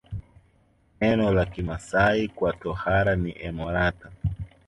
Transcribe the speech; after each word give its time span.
Neno 1.01 1.31
la 1.33 1.45
Kimasai 1.45 2.27
kwa 2.27 2.53
tohara 2.53 3.15
ni 3.15 3.35
emorata 3.39 4.11